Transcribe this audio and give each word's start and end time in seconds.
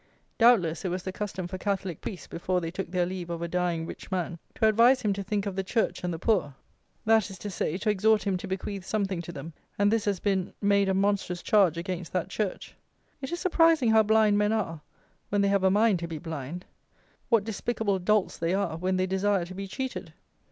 Doubtless, 0.39 0.83
it 0.83 0.89
was 0.89 1.03
the 1.03 1.11
custom 1.11 1.45
for 1.47 1.59
Catholic 1.59 2.01
Priests, 2.01 2.25
before 2.25 2.59
they 2.59 2.71
took 2.71 2.89
their 2.89 3.05
leave 3.05 3.29
of 3.29 3.43
a 3.43 3.47
dying 3.47 3.85
rich 3.85 4.09
man, 4.09 4.39
to 4.55 4.67
advise 4.67 5.03
him 5.03 5.13
to 5.13 5.21
think 5.21 5.45
of 5.45 5.55
the 5.55 5.63
Church 5.63 6.03
and 6.03 6.11
the 6.11 6.17
Poor; 6.17 6.55
that 7.05 7.29
is 7.29 7.37
to 7.37 7.51
say 7.51 7.77
to 7.77 7.89
exhort 7.91 8.23
him 8.23 8.35
to 8.37 8.47
bequeath 8.47 8.83
something 8.83 9.21
to 9.21 9.31
them; 9.31 9.53
and 9.77 9.91
this 9.91 10.05
has 10.05 10.19
been 10.19 10.53
made 10.59 10.89
a 10.89 10.95
monstrous 10.95 11.43
charge 11.43 11.77
against 11.77 12.11
that 12.13 12.29
Church. 12.29 12.73
It 13.21 13.31
is 13.31 13.39
surprising 13.39 13.91
how 13.91 14.01
blind 14.01 14.39
men 14.39 14.53
are, 14.53 14.81
when 15.29 15.41
they 15.41 15.49
have 15.49 15.63
a 15.63 15.69
mind 15.69 15.99
to 15.99 16.07
be 16.07 16.17
blind; 16.17 16.65
what 17.29 17.43
despicable 17.43 17.99
dolts 17.99 18.39
they 18.39 18.55
are, 18.55 18.77
when 18.77 18.97
they 18.97 19.05
desire 19.05 19.45
to 19.45 19.53
be 19.53 19.67
cheated. 19.67 20.13